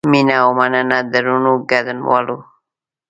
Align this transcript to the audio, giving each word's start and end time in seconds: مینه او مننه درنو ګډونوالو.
مینه 0.11 0.35
او 0.43 0.49
مننه 0.59 0.99
درنو 1.11 1.53
ګډونوالو. 1.71 2.37